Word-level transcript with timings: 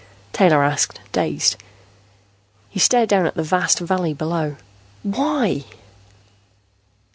Taylor 0.33 0.63
asked, 0.63 0.99
dazed. 1.11 1.57
He 2.71 2.79
stared 2.79 3.07
down 3.07 3.27
at 3.27 3.35
the 3.35 3.43
vast 3.43 3.77
valley 3.77 4.15
below. 4.15 4.55
"Why?" 5.03 5.63